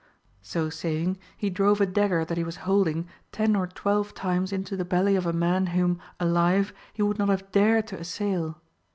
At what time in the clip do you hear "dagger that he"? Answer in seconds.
1.85-2.43